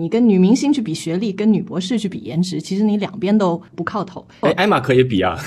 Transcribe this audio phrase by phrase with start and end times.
[0.00, 4.26] 你跟女明星去比学历，跟女博士去比颜值，其实你两边都不靠头。
[4.40, 5.38] 哎，艾玛可以比啊。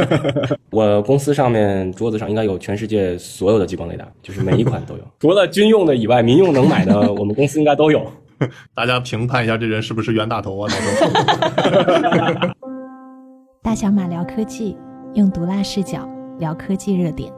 [0.70, 8.06] 我公司上面桌子上应该有全世界所有的激光雷达，就是每一款都有， 除了军用的以外，民用能买的， 我们公司应该都有。
[8.74, 10.68] 大家评判一下，这人是不是冤大头啊？
[10.68, 12.50] 到时候。
[13.62, 14.76] 大小马聊科技，
[15.14, 16.06] 用毒辣视角
[16.38, 17.32] 聊科技热点。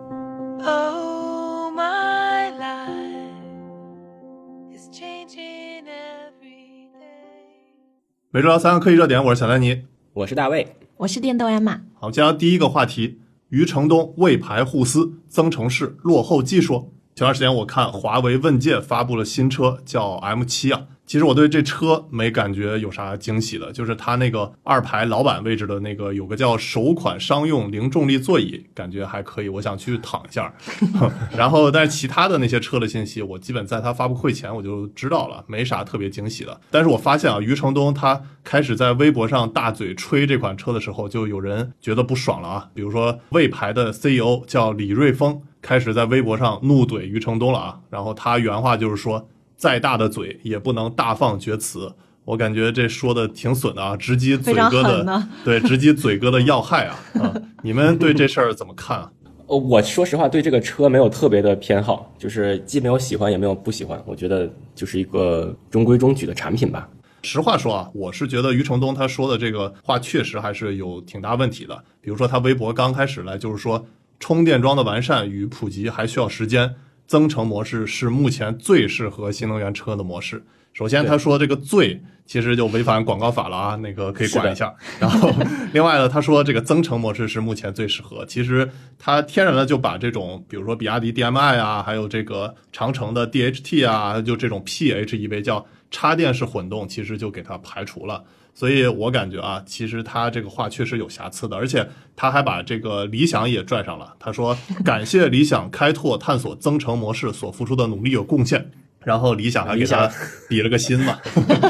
[8.31, 11.81] 每周聊三个科技热点，我是小丹尼，我是大卫，我是电动艾玛。
[11.95, 16.93] 好，接下来第一个话题：余承东为牌互撕，增程式落后技术。
[17.15, 20.83] 前段时间我看华为问界发布了新车，叫 M 七啊。
[21.09, 30.53] 其实我对这车没感觉有啥惊喜的，就是它那个二排老板位置的那个有个叫首款商用零重力座椅，感觉还可以，我想去躺一下。
[31.35, 36.61] 然后，但是其他的那些车的信息，我基本在它发布会前我就知道了，没啥特别惊喜的。
[36.71, 42.69] 但是我发现啊，余承东他开始在微博上大嘴吹这款车的时候，就有人觉得不爽了啊。
[42.75, 47.81] 比如说魏牌的 CEO 叫李瑞峰，开始在微博上怒怼余承东了啊。
[47.89, 49.27] 然后他原话就是说。
[49.59, 51.93] 再大的嘴也不能大放厥词，
[52.25, 56.97] 我感觉这说的挺损的啊，直击嘴哥的， 对，直击嘴哥的要害啊！
[57.21, 59.11] 啊， 你们对这事儿怎么看啊？
[59.49, 66.89] 呃，我说实话，对这个车没有特别的偏好，就是既没有喜欢，也没有不喜欢，我觉得就是一个中规中矩的产品吧。
[67.23, 71.77] 实话说啊，我是觉得余承东他说的这个话确实还是有挺大问题的。
[72.01, 73.85] 比如说他微博刚开始来就是说，
[74.21, 76.73] 充电桩的完善与普及还需要时间。
[77.09, 80.45] 增程模式是目前最适合新能源车的模式。
[80.75, 84.73] 首先，他说这个“最”其实就违反广告法了啊，那个可以管一下。
[85.01, 85.33] 然后，
[85.73, 88.25] 另外呢，他说这个增程模式是目前最适合。
[88.27, 98.23] 其实他天然的就把这种，比如说比亚迪 DMI 啊，还有这个长城的 DHT 啊，就这种 PHEV 叫插电式混动，其实就给它排除了。
[98.59, 104.17] 所以我感觉啊，其实他这个话确实有瑕疵的，而且他还把这个理想也拽上了。
[104.19, 108.73] 他说：“感谢理想开拓探索增程模式所付出的努力和贡献。”
[109.05, 110.11] 然后理想还给他
[110.49, 111.17] 比了个心嘛。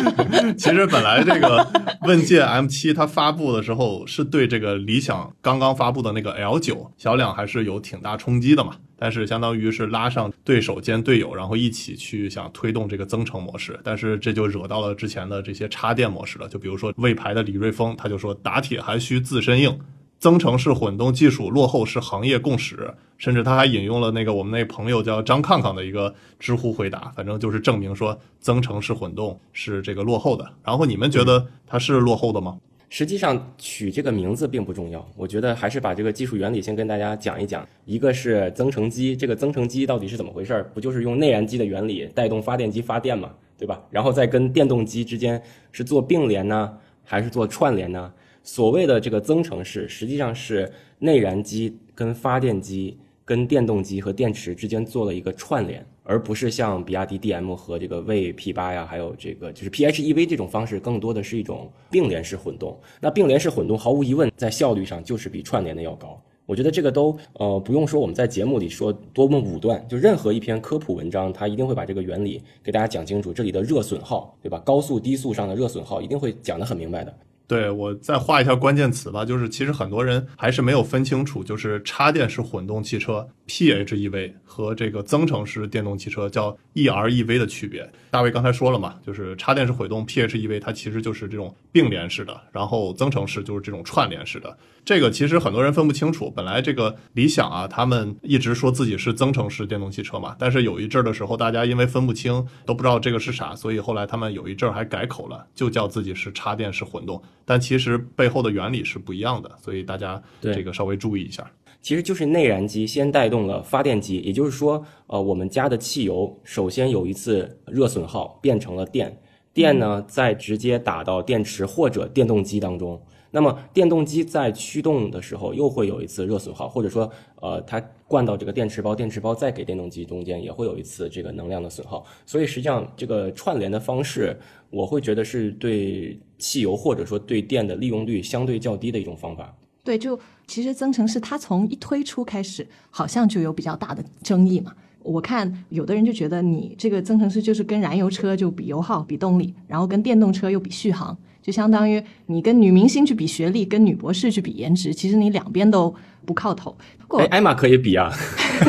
[0.56, 1.71] 其实本来这个
[2.04, 8.76] 问界 M7 它发布的时候，是对这个理想刚刚发布的那个 L9 小两还是有挺大冲击的嘛。
[8.98, 16.48] 但是相当于是拉上对手兼队友，然后一起去想推动这个增程模式，但是这就惹到了之前的这些插电模式了。
[16.48, 19.78] 就比如说魏牌的李瑞峰，他就说打铁还需自身硬，
[20.19, 22.92] 增程式混动技术落后是行业共识。
[23.19, 30.48] 甚至他还引用了那个我们那朋友叫张抗抗的一个知乎回答，反正就是证明说增程式混动是这个落后的。
[30.64, 32.56] 然后你们觉得它是落后的吗？
[32.91, 37.66] 实际上取这个名字并不重要，我觉得还是把这个技术原理先跟大家讲一讲。
[37.84, 40.65] 一个是增程机，这个增程机到底是怎么回事？
[40.72, 43.82] 不就是用内燃机的原理带动发电机发电嘛，对吧？
[43.91, 45.41] 然后再跟电动机之间
[45.71, 48.12] 是做并联呢，还是做串联呢？
[48.43, 55.84] 所谓的这个增程式，实际上是内燃机跟发电机、跟电动机和电池之间做了一个串联。
[56.08, 62.80] 而不是像比亚迪 DM 和这个魏 P8 呀，还有这个就是 PHEV 这种方式，更多的是一种并联式混动。
[62.98, 66.19] 那并联式混动毫无疑问在效率上就是比串联的要高。
[66.46, 73.30] 我觉得这个都呃不用说，我们在节目里说多么武断，就任何一篇科普文章，它一定会把这个原理给大家讲清楚。
[73.30, 74.58] 这里的热损耗，对吧？
[74.60, 77.14] 高速低速上的热损耗一定会讲得很明白的。
[77.46, 87.91] 对我再画一下关键词吧，就是其实很多人还是没有分清楚，就是插电式混动汽车 PHEV 和这个增程式电动汽车叫 EREV 的区别。
[88.10, 94.56] 大卫刚才说了嘛，就是插电式混动 PHEV 它其实就是这种并联式的，然后增程式就是这种串联式的。
[94.84, 96.31] 这个其实很多人分不清楚。
[96.31, 107.22] 本来这个理想啊，他们一直说自己是增程式电动汽车嘛，但是有一阵儿的时候，大家因为分不清，都不知道这个是啥，所以后来他们有一阵儿还改口了，就叫自己是插电式混动。
[107.44, 111.50] 但其实背后的原理是不一样的，所以大家这个稍微注意一下。
[111.81, 119.16] 其实就是内燃机先带动了发电机，也就是说，呃，我们加的汽油首先有一次热损耗变成了电，
[119.55, 123.00] 电呢再直接打到电池或者电动机当中。
[123.31, 127.11] 那么电动机在驱动的时候又会有一次热损耗，或者说，
[127.43, 132.05] 呃，它灌到这个电池包，电池包再给电动机中间也会有一次这个能量的损耗。
[132.25, 134.35] 所以实际上这个串联的方式，
[134.70, 139.55] 我会觉得是对汽油或者说对电的利用率相对较低的一种方法。
[139.88, 144.70] 对，就其实增程式它从一推出开始，好像就有比较大的争议嘛。
[145.02, 151.17] 我看有的人就觉得你这个增程式就是跟燃油车就比油耗、比动力，然后跟电动车又比续航。
[151.40, 155.94] 就相当于你跟女明星去比学历，跟女博士去比颜值，其实你两边都
[156.28, 156.76] 不靠头。
[156.98, 158.12] 不过哎，艾玛可以比啊，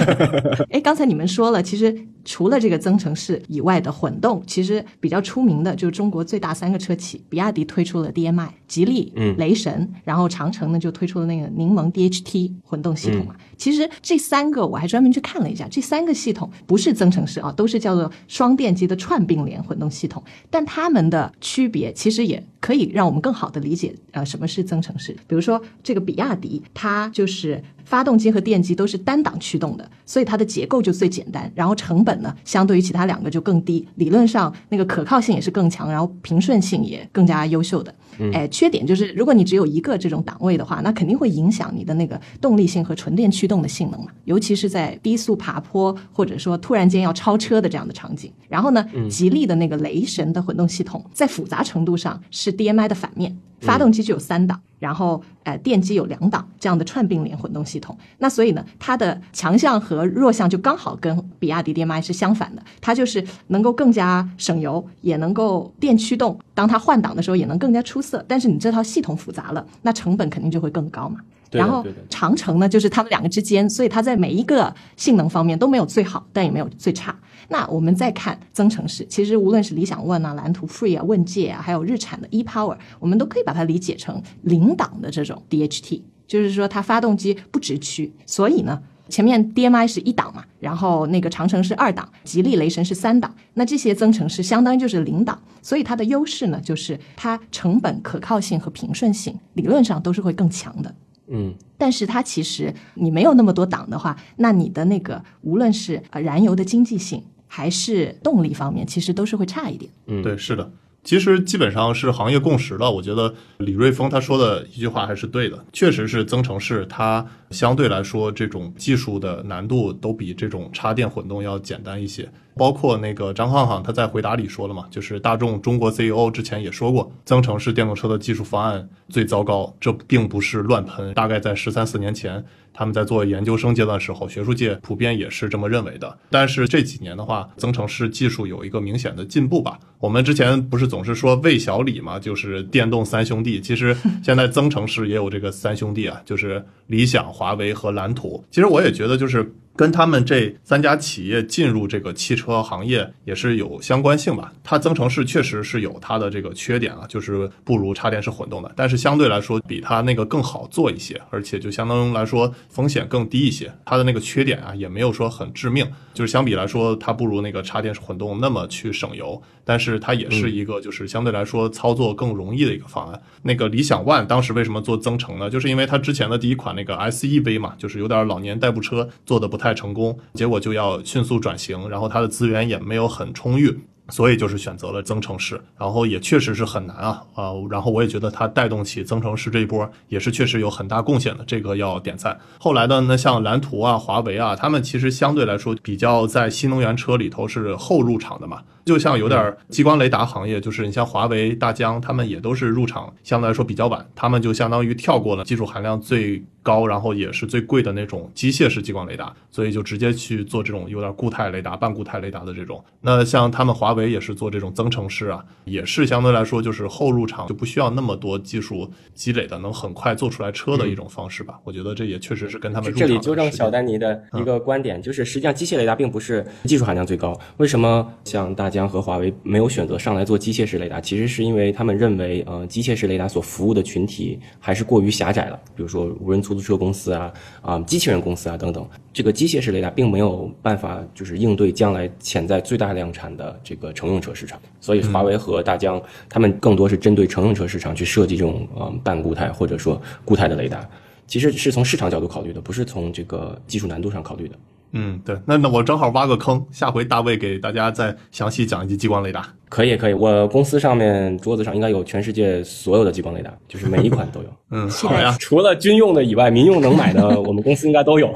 [0.72, 13.36] 哎，刚才你们说了，其实除了这个增程式以外的混动，其实比较出名的就是中国最大三个车企，比亚迪推出了 DMI，吉利、嗯雷神，然后长城呢就推出了那个柠檬 DHT 混动系统嘛。
[13.58, 25.12] 其实这三个我还专门去看了一下，这三个系统不是增程式啊，都是叫做双电机的串并联混动系统，但它们的区别其实也可以让我们更好的理解呃什么是增程式。
[25.28, 37.92] 比如说这个比亚迪，它就是是发动机和电机都是单档驱动的，所以它的结构就最简单，然后成本呢相对于其他两个就更低，理论上那个可靠性也是更强，然后平顺性也更加优秀的。
[38.32, 48.32] 哎，缺点就是如果你只有一个这种档位的话，那肯定会影响你的那个动力性和纯电驱动的性能嘛，尤其是在低速爬坡或者说突然间要超车的这样的场景。
[48.48, 57.79] 然后呢，吉利的那个雷神的混动系统在复杂程度上是 DMI 的反面，发动机就有三档，然后呃电机有两档这样的串并联混动系统。
[58.18, 68.24] 那所以呢，它的强项和弱项就刚好跟比亚迪 DMI 是相反的，它就是能够更加省油，也能够电驱动，当它换挡的时候也能更加出色。
[68.28, 71.20] 但是你这套系统复杂了，那成本肯定就会更高嘛。
[71.52, 77.18] 然后长城呢，就是它们两个之间，所以它在每一个性能方面都没有最好，但也没有最差。
[77.48, 88.82] 那我们再看增程式，其实无论是理想 ONE 啊、蓝图 Free 啊、问界啊，还有日产的 ePower，我们都可以把它理解成零档的这种 DHT，就是说它发动机不直驱，所以呢。
[89.10, 100.94] 前面 DMI 是一档嘛，然后那个长城是二档，吉利雷神是三档，那这些增程式相当于就是零档，所以它的优势呢，就是它成本、可靠性和平顺性理论上都是会更强的。
[101.30, 109.92] 嗯，但是它其实你没有那么多档的话，那你的那个无论是呃燃油的经济性还是动力方面，其实都是会差一点。
[110.06, 110.72] 嗯对，是的。
[111.04, 112.92] 其实基本上是行业共识了。
[112.92, 122.30] 我觉得李瑞峰他说的一句话还是对的，确实是增程式它相对来说这种技术的难度都比这种插电混动要简单一些。
[122.56, 131.14] 包括那个张浩浩他在回答里说了嘛，就是大众中国 CEO 之前也说过，增程式电动车的技术方案最糟糕，这并不是乱喷。
[131.14, 132.44] 大概在十三四年前，
[132.80, 136.18] 他们在做研究生阶段时候，学术界普遍也是这么认为的。
[136.30, 139.78] 但是这几年的话，增程式技术有一个明显的进步吧。
[140.00, 143.60] 我们之前不是总是说魏小李嘛，就是电动三兄弟。
[143.60, 143.94] 其实
[144.24, 148.42] 现在增程式也有这个三兄弟啊，就是理想、华为和蓝图。
[148.50, 149.54] 其实我也觉得就是。
[149.80, 154.52] 跟他们这三家企业进入这个汽车行业也是有相关性吧。
[154.62, 163.72] 它增程式确实是有它的这个缺点啊，就是不如插电式混动的，但是相对来说比它那个更好做一些，而且就相当于来说风险更低一些。
[163.86, 173.22] 它的那个缺点啊也没有说很致命，就是相比来说它不如那个插电式混动那么去省油，但是它也是一个就是相对来说操作更容易的一个方案。
[173.44, 175.50] 那个理想 ONE 当时为什么做增程呢？
[175.50, 183.80] 就是因为它之前的第一款那个 SEV 嘛，就是有点老年代步车做的不太太成功，结果就要迅速转型，然后它的资源也没有很充裕。
[184.12, 192.36] 所以就是选择了增程式，然后也确实是很难啊啊、然后我也觉得它带动起增程式这一波也是确实有很大贡献的，这个要点赞。
[192.58, 212.84] 后来的那像蓝图啊、华为啊，他们其实相对来说比较在新能源车里头是后入场的嘛，就像有点激光雷达行业，就是你像华为、大疆，他们也都是入场相对来说比较晚，他们就相当于跳过了技术含量最高，然后也是最贵的那种机械式激光雷达，所以就直接去做这种有点固态雷达、半固态雷达的这种。
[213.02, 221.60] 那像他们华为也是做这种增程式啊，也是相对来说就是后入场就不需要那么多技术积累的，能很快做出来车的一种方式吧。
[221.64, 227.40] 我觉得这也确实是跟他们这里纠正小丹尼的一个观点，就是实际上机械雷达并不是技术含量最高。
[227.58, 231.02] 为什么像大疆疆和华为没有选择上来做机械式雷达？
[231.02, 238.88] 其实是因为他们认为，呃，机械式雷达所服务的群体还是过于狭窄了，比如说无人出租车公司啊、啊、机器人公司啊等等。
[239.12, 250.88] 这个机械式雷达并没有办法就是应对将来潜在最大量产的这个乘用车市场，所以华为和大疆他们更多是针对乘用车市场去设计这种呃半固态或者说固态的雷达。
[251.28, 254.56] 其实是从市场角度考虑的，不是从这个技术难度上考虑的。
[254.92, 259.48] 嗯，对，那那我正好挖个坑，下回大卫给大家再详细讲一集激光雷达。
[259.70, 268.34] 可以，可以，我公司上面桌子上应该有全世界所有的激光雷达，就是每一款都有，嗯，好呀，除了军用的以外，民用能买的，我们公司应该都有。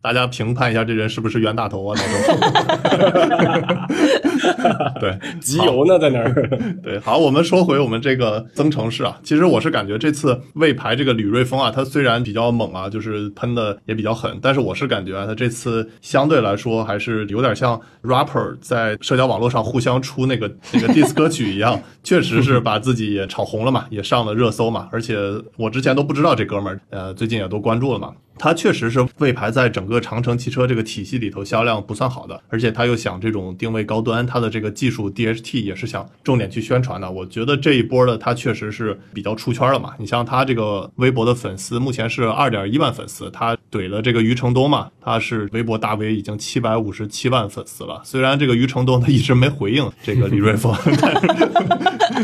[0.00, 1.96] 大家评判一下这人是不是冤大头啊？
[1.96, 2.38] 到时候
[5.00, 6.32] 对，集邮呢，在那儿。
[6.82, 25.18] 对，好，我们说回我们这个增程式啊，其实我是感觉这次魏牌这个吕瑞峰啊，他虽然比较猛啊，就是喷的也比较狠，但是我是感觉啊，他这次相对来说还是有点像 rapper 在社交网络上互相出那个那个 diss 歌曲一样，确实是把自己也炒红了嘛，也上了热搜嘛，而且
[25.56, 28.12] 我之前都不知道这哥们儿，呃，最近也都关注了嘛。
[28.38, 37.10] 它确实是魏牌在整个长城汽车这个体系里头销量不算好的，而且它又想这种定位高端，它的这个技术 DHT 也是想重点去宣传的。
[37.10, 39.94] 我觉得这一波的它确实是比较出圈了嘛。
[39.98, 48.00] 你像他这个微博的粉丝目前是二点一万粉丝，他怼了这个余承东嘛，他是微博大 V，已经七百五十七万粉丝了。
[48.04, 51.14] 虽然这个余承东他一直没回应这个李瑞峰，但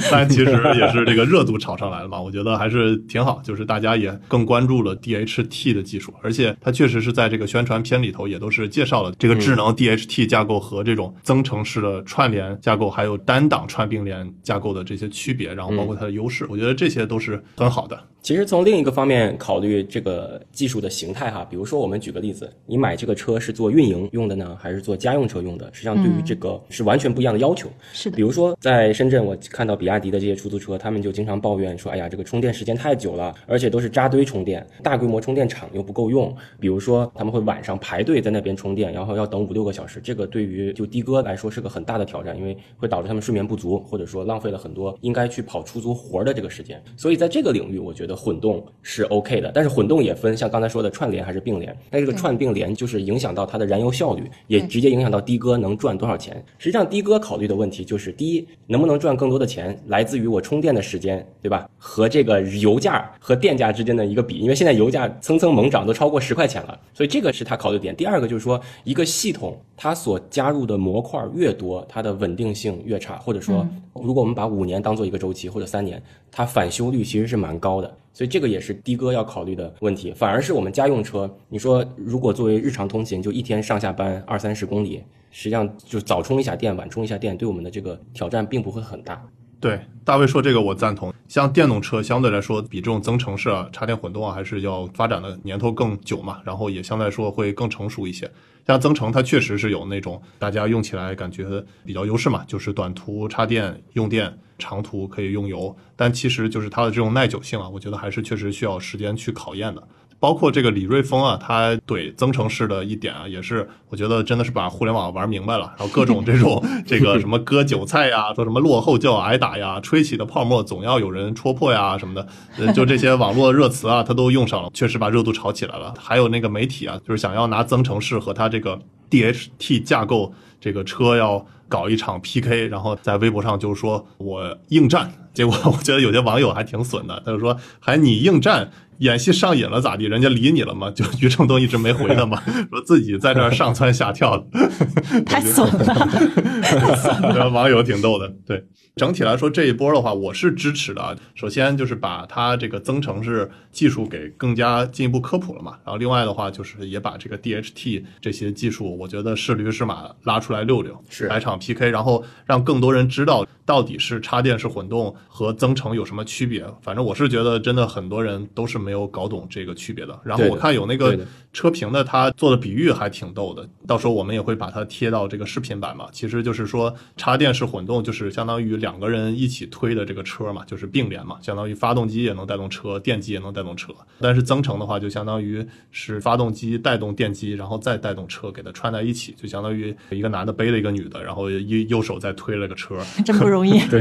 [0.01, 2.21] 是但其实也是这个热度炒上来了嘛。
[2.21, 6.04] 我觉得还是挺好，就是大家也更关注了 DHT 的技术。
[6.23, 17.99] 而且它确实是在这个宣传片里头，也都是介绍了这个智能 DHT 架构和这种增程式的串联架构，还有单档串并联架构的这些区别，然后包括它的优势，我觉得这些都是很好的。
[18.25, 25.69] 其实从另一个方面考虑这个技术的形态哈，比如说我们举个例子，你买这个车是做运营用的呢，还是做家用车用的？
[25.75, 27.69] 实际上对于这个是完全不一样的要求。
[27.93, 36.35] 是的比，如说在深圳，我看到比亚迪的这些出租车，他们就经常抱怨说，哎呀，这个充电时间太久了，而且都是扎堆充电，大规模充电场又不够用。
[36.59, 46.83] 比如说他们会晚上排队在那边充电，然后要等五六个小时，这个对于就的哥来说是个很大的挑战，因为会导致他们睡眠不足，或者说浪费了很多应该去跑出租活儿的这个时间。
[46.97, 56.43] 所以在这个领域，我觉得混动是 OK 的，但是混动也分像刚才说的串联还是并联，但这个串并联就是影响到它的燃油效率，也直接影响到的哥能赚多少钱。
[56.59, 61.69] 实际上，的哥考虑的问题就是：第一，能不能赚更多的钱，来自于我充电的时间，对吧？
[61.79, 67.95] 和这个油价和电价之间的一个比，因为现在油价蹭蹭猛涨，都超过十块钱了，所以这个是他考虑的点。
[67.95, 77.97] 第二个就是说，一个系统它所加入的模块越多，它的稳定性越差，或者说，如果我们把五年当做一个周期或者三年，它返修率其实是蛮高的。
[78.15, 85.03] 所以这个也是的哥要考虑的问题，反而是我们家用车，你说如果作为日常通勤，就一天上下班二三十公里，
[85.33, 89.21] 实际上就早充一下电，晚充一下电，对我们的这个挑战并不会很大。
[89.65, 91.11] 对，大卫说这个我赞同。
[91.27, 98.31] 像电动车相对来说比这种增程式啊、插电混动啊，还是要发展的年头更久嘛，然后也相对来说会更成熟一些。
[98.67, 105.75] 像增程，它确实是有那种大家用起来感觉比较优势嘛，就是短途插电用电，长途可以用油。
[105.97, 109.83] 但其实就是它的这种耐久性啊，我觉得还是确实需要时间去考验的。
[110.19, 122.15] 包括这个李瑞峰啊，他怼增程式的一点啊，也是我觉得真的是把互联网玩明白了，然后各种这种 这个什么割韭菜呀，说什么落后就要挨打呀，吹起的泡沫总要有人戳破呀什么
[122.57, 125.93] 的，就这些网络热词啊，他都用上了，确实把热度炒起来了。
[125.99, 128.79] 还有那个媒体啊，就是想要拿增程式和他这个
[129.11, 138.71] DHT 架构这个车要搞一场 PK，然后在微博上就是说我应战，结果我觉得有些网友还挺损的，他就说还你应战。
[138.99, 140.05] 演戏上瘾了咋地？
[140.05, 140.89] 人家理你了吗？
[140.89, 144.47] 就余承东一直没回他嘛， 说自己在这儿上蹿下跳的，
[145.27, 147.51] 太损了。
[147.51, 148.33] 网友挺逗的。
[148.47, 148.65] 对，
[148.95, 151.13] 整体来说这一波的话，我是支持的啊。
[151.35, 155.73] 首先就是把它这个增程式技术给更加进一步科普了嘛。
[155.85, 166.65] 然后另外的话，就是也把这个 DHT 这些技术，我觉得是驴是马拉出来溜溜，是来场 PK，然后让更多人知道到底是插电式混动和增程有什么区别。
[166.83, 170.19] 反正我是觉得真的很多人都是没有搞懂这个区别的。
[170.25, 171.19] 然后我看有那个
[171.55, 176.09] 车评的，他做的比喻还挺逗的，到时候我们也会把它贴到这个视频版嘛。
[176.13, 183.95] 其实就是说，插电式混动就是相当于两个人一起推的这个车嘛，就是并联嘛，相当于发动机也能带动车，电机也能带动车。
[184.21, 192.99] 但是增程的话，就相当于是发动机带动电机，然后再带动车，给它串在一起，就相当于一个男的背了一个女的，然后一右手再推了个车。
[193.25, 193.79] 真不容易。
[193.87, 194.01] 对，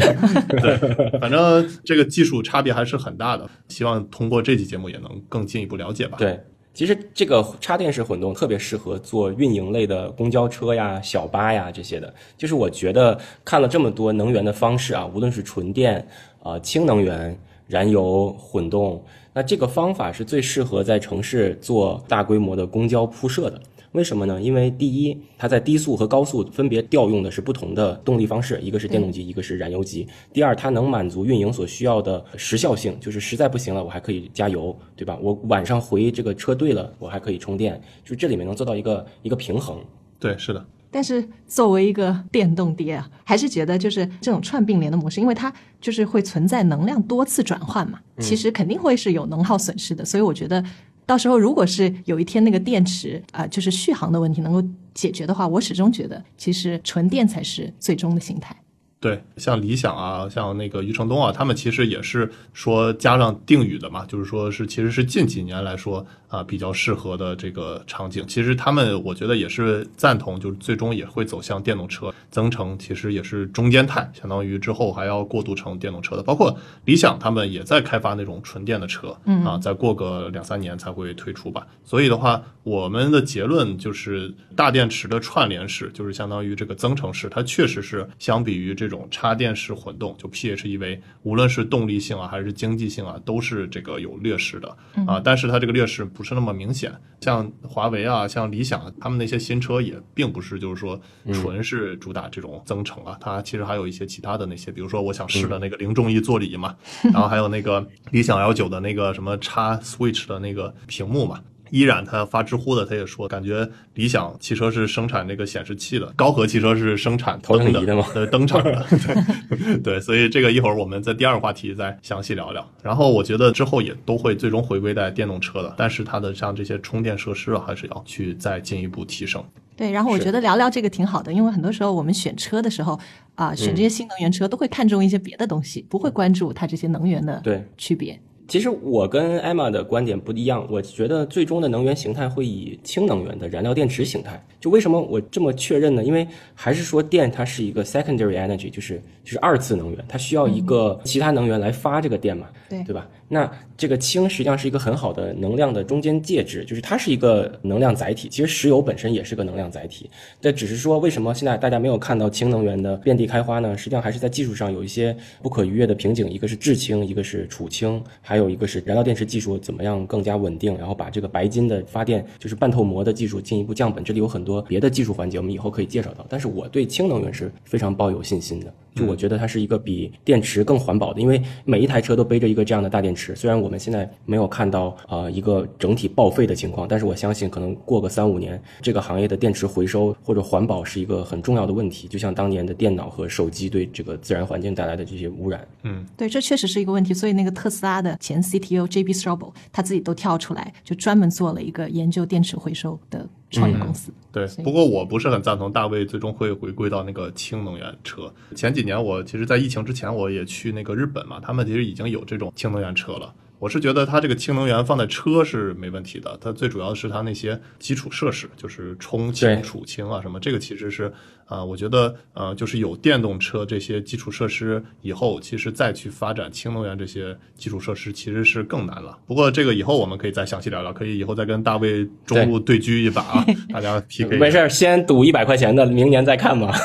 [1.19, 3.48] 反正这个技术差别还是很大的。
[3.67, 6.17] 希望通过这期节目也能更进一步了解吧。
[6.17, 6.39] 对，
[6.73, 12.11] 其实这个插电式混动特别适合做运营类的公交车呀、小巴呀这些的。
[12.35, 16.05] 就是我觉得看了这么多能源的方式啊，无论是纯电、
[16.41, 19.03] 啊、氢能源、燃油、混动，
[19.33, 23.61] 那这个方法是最适合在城市做大规模的公交铺设的。
[23.93, 24.41] 为什么呢？
[24.41, 30.07] 因为第一，它在低速和高速分别调用的是不同的动力方式，一个是电动机，一个是燃油机。
[30.33, 35.17] 第二，它能满足运营所需要的时效性，就是实在不行了，我还可以加油，对吧？
[35.21, 39.79] 我晚上回这个车队了，我还可以充电，就这里面能做到一个一个平衡。
[40.19, 40.65] 对，是的。
[40.89, 50.05] 但是作为一个电动爹啊，还是觉得就是这种串并联的模式，因为它就是会存在能量多次转换嘛，其实肯定会是有能耗损失的。
[50.05, 50.63] 所以我觉得
[51.05, 58.55] 到时候如果是有一天那个电池啊、就是续航的问题能够解决的话，我始终觉得其实纯电才是最终的形态。
[59.03, 68.24] 对，像理想啊，像那个余承东啊，他们其实也是说加上定语的嘛，就是说是其实是近几年来说啊比较适合的这个场景。
[68.25, 76.24] 其实他们我觉得也是赞同，就是最终也会走向电动车，增程其实也是中间态，相当于之后还要过渡成电动车的。
[76.24, 81.67] 包括理想他们也在开发那种纯电的车，嗯啊，再过个两三年才会推出吧。
[81.83, 95.19] 所以的话，我们的结论就是大电池的串联式，就是相当于这个增程式，它确实是相比于这种插电式混动，就 PHEV，无论是动力性啊还是经济性啊，都是这个有劣势的啊。
[95.19, 101.00] 但是它这个劣势不是那么明显，像华为啊、像理想啊，他们那些新车也并不是就是说
[101.33, 106.75] 纯是主打这种增程啊，它其实还有一些其他的那些，比如说我想试的那个零重力座椅嘛，
[107.12, 111.41] 然后还有那个理想 L 九的那个什么插 Switch 的那个屏幕嘛。
[111.73, 118.85] 依然，他发知乎的，他也说，感觉理想汽车是生产这个显示器的，高和汽车是生产投影的吗呃，灯厂的，
[119.49, 122.63] 对对，所以这个一会儿我们在第二个话题再详细聊聊。
[122.83, 129.43] 然后我觉得之后也都会最终回归在电动车的，但是它的像这些充电设施啊，还是要去再进一步提升。
[129.75, 132.99] 对，然后我觉得聊聊这个挺好的，因为很多时候我们选车的时候
[133.33, 138.21] 啊、选这些新能源车都会看重一些别的东西，不会关注它这些能源的对区别。
[138.53, 144.39] 其实我跟艾玛的观点不一样，我觉得最终的能源形态会以氢能源的燃料电池形态。
[144.60, 146.03] 就为什么我这么确认呢？
[146.03, 153.10] 因为还是说电它是一个 secondary energy，就是就是二次能源，它需要一个其他能源来发这个电嘛，对对吧？
[153.29, 158.29] 那这个氢实际上是一个很好的能量的中间介质，就是它是一个能量载体。
[158.29, 163.75] 其实石油本身也是个能量载体，但只是说为什么现在大家没有看到氢能源的遍地开花呢？
[163.77, 174.03] 实际上还是在技术上有一些不可逾越的瓶颈，一个是制氢，一个是储氢，还有一个是燃料电池技术怎么样更加稳定，然后把这个白金的发电就是半透膜的技术进一步降本。
[174.03, 176.25] 这里有很多别的技术环节，我们以后可以介绍到。
[176.29, 183.35] 但是我对氢能源是非常抱有信心的，就我觉得它是一个比电池更环保的，因为每一台车都背着一个这样的大电池。
[183.35, 192.07] 虽然我们现在没有看到啊、呃一个整体报废的情况，但是我相信可能过个三五年，这个行业的电池回收或者环保是一个很重要的问题。
[192.07, 195.67] 就像当年的电脑和手机对这个自然环境带来的这些污染。
[195.83, 197.13] 嗯对，这确实是一个问题。
[197.13, 204.12] 所以那个特斯拉的前 CTO JB Straubel 他自己都跳出来，就专门做了一个研究电池回收的创业公司。
[204.31, 208.33] 对不过我不是很赞同大卫最终会回归到那个氢能源车。
[208.55, 213.33] 前几年我其实，在疫情之前我也去那个日本嘛，他们其实已经有这种氢能源车了。
[213.63, 221.06] 我是觉得它这个氢能源放在车是没问题的，它最主要的是它那些基础设施，就是充氢、储氢啊什么，这个其实是
[221.45, 229.17] 啊、呃我觉得呃，就是有电动车这些基础设施以后，其实再去发展氢能源这些基础设施其实是更难了。
[229.26, 234.38] 不过这个以后我们可以再详细聊聊，可以以后再跟大卫中路对狙一把啊，大家 PK。
[234.38, 236.69] 没事儿，先赌一百块钱的，明年再看吧。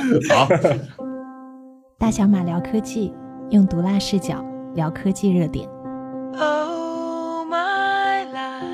[0.32, 0.48] 好，
[1.98, 3.12] 大小马聊科技，
[3.50, 4.42] 用毒辣视角
[4.74, 5.73] 聊科技热点。
[6.36, 8.64] Oh, my life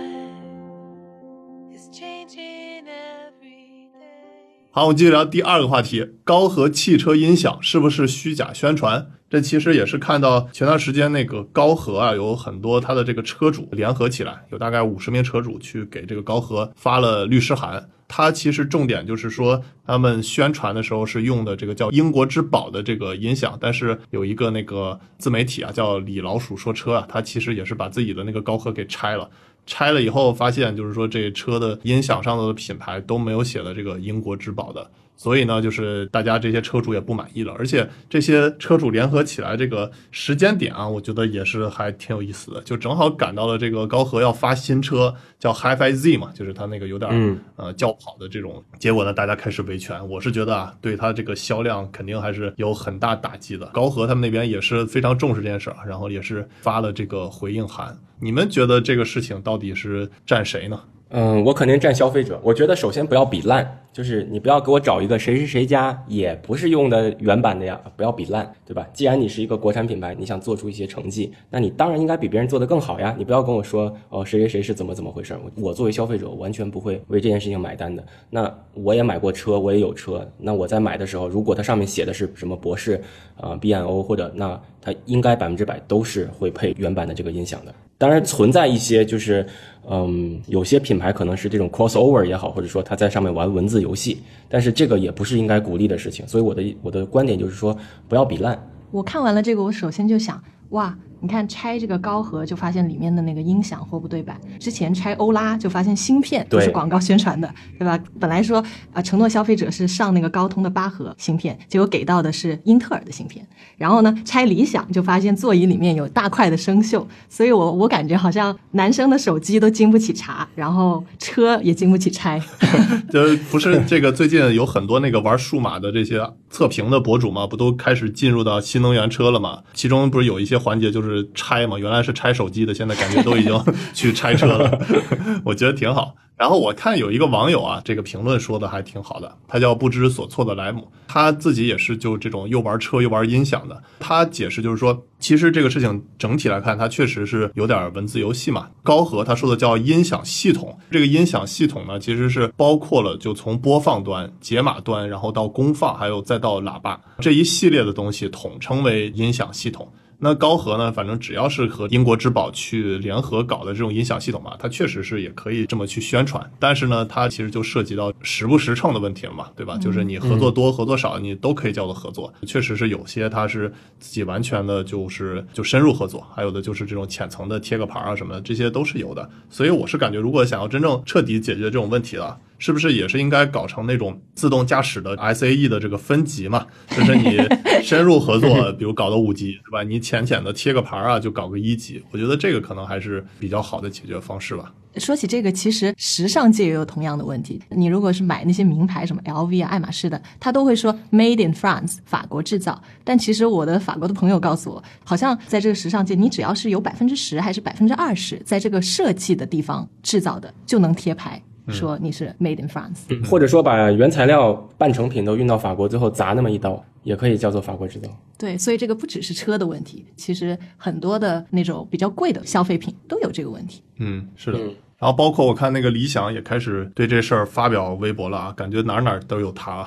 [1.75, 4.71] is changing every day.
[4.71, 9.11] 好，我们继续聊第二个话题：高和汽车音响是不是虚假宣传？
[9.29, 17.91] 这其实也是看到前段时间那个高和啊，有很多他的这个车主联合起来，有大概五十名车主去给这个高和发了律师函。
[18.13, 29.31] 它其实重点就是说，他们宣传的时候是用的这个叫英国之宝的这个音响，但是有一个那个自媒体啊，叫李老鼠说车啊，他其实也是把自己的那个高科给拆了。
[29.65, 37.55] 拆了以后发现，就是说这车的音响上的品牌都没有写的这个英国之宝的，所以呢，就是大家这些车主也不满意了。
[37.59, 48.65] 而且这些车主联合起来这个时间点啊，我觉得也是还挺有意思的，就正好赶到了这个高和要发新车叫 HiFi Z 嘛，就是它那个有点嗯呃轿跑的这种。
[48.79, 50.09] 结果呢，大家开始维权。
[50.09, 53.67] 我是觉得啊，对它这个销量肯定还是有很大打击的。
[53.75, 57.95] 高和他们那边也是非常重视这件事儿，然后也是发了这个回应函。
[58.21, 60.81] 你们觉得这个事情到底是站谁呢？
[61.13, 62.41] 嗯，我肯定站消费者。
[62.43, 68.87] 我觉得首先不要比烂，就是你不要给我找一个谁谁谁家也不是用的原版的呀，不要比烂，对吧？
[68.93, 73.13] 既然你是一个国产品牌，你想做出一些成绩，那你当然应该比别人做得更好呀。
[73.19, 78.05] 你不要跟我说哦谁谁谁是怎么怎么回事儿，我作为消费者完全不会为这件事情买单的。
[78.31, 83.01] 那我也买过车，我也有车，那我在买的时候，如果它上面写的是什么博士
[83.37, 87.75] 啊、B N O 或者那它应该百分之百都是会配原版的这个音响的。
[87.99, 89.47] 当然存在一些就是，
[89.89, 96.27] 嗯，有些品牌可能是这种 crossover 也好，或者说他在上面玩文字游戏，但是这个也不是应该鼓励的事情。
[96.29, 97.77] 所以我的我的观点就是说，
[98.09, 98.61] 不要比烂。
[98.91, 107.99] 我看完了这个，我首先就想，哇，你看拆这个高和就发现里面的那个音响货不对版，之前拆欧拉就发现芯片都是广告宣传的，对吧？
[108.19, 113.47] 本来说啊、承诺消费者是上那个高通的八核芯片，结果给到的是英特尔的芯片。
[113.77, 122.41] 然后呢，拆理想就发现座椅里面有大块的生锈，所以我我感觉好像男生的手机都经不起查，然后车也经不起拆。
[123.11, 129.61] 就不是这个最近有很多那个玩数码的这些测评的博主嘛，不都开始进入到新能源车了嘛？
[129.73, 134.79] 其中不是有一些环节就是拆嘛，原来是拆手机的，现在感觉都已经去拆车了，
[135.45, 136.15] 我觉得挺好。
[136.37, 143.83] 然后我看有一个网友啊，这个评论说的还挺好的，他叫不知所措的莱姆，他自己也是就这种又玩车又玩音响的。
[143.99, 148.71] 他解释就是说，其实这个事情整体来看，它确实是有点文字游戏嘛。
[148.83, 159.87] 高和他说的叫音响系统，这个音响系统呢，其实是包括了就从播放端、解码端，然后到功放，还有再到喇叭这一系列的东西，统称为音响系统。
[160.23, 166.49] 那高和呢，反正只要是和英国之宝去联合搞的这种音响系统嘛，它确实是也可以这么去宣传。
[166.59, 169.79] 但是呢，它其实就涉及到实不实诚的问题了嘛，对吧？
[169.79, 172.33] 就是你合作多、合作少，你都可以叫做合作。
[172.47, 179.29] 确实是有些它是自己完全的就是就深入合作，还有的就是这种浅层的贴个牌啊什么的，这些都是有的。
[179.49, 182.39] 所以我是感觉，如果想要真正彻底解决这种问题了。
[182.61, 186.65] 是不是也是应该搞成那种自动驾驶的 SAE 的这个分级嘛？
[186.91, 187.39] 就是你
[187.83, 189.83] 深入合作，比如搞到五级，对吧？
[189.83, 192.01] 你浅浅的贴个牌啊，就搞个一级。
[192.13, 194.73] 我觉得这个可能还是比较好的解决方式吧。
[194.97, 197.61] 说起这个，其实时尚界也有同样的问题。
[197.71, 202.83] 你如果是买那些名牌，什么 LV 啊、爱马仕的，他都会说 Made in France，法国制造。
[203.05, 211.41] 但其实我的法国的朋友告诉我，好像在这个时尚界，你只要是有百分之十还是百分之二十，在这个设计的地方制造的，就能贴牌。
[211.73, 218.09] 说你是 Made in France，、或者说把原材料半成品都运到法国，最后砸那么一刀，也可以叫做法国制造。
[218.39, 223.83] 对，所以这个不只是车的问题，其实很多的那种比较贵的消费品都有这个问题。
[223.99, 224.59] 嗯，是的。
[224.59, 229.83] 嗯然后包括我看那个理想也开始对这事儿发表微博了啊，感觉哪儿哪儿都有他。